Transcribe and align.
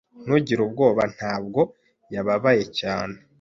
Ntugire 0.23 0.61
ubwoba. 0.63 1.03
Ntabwo 1.15 1.61
yababaye 2.13 2.63
cyane. 2.79 3.15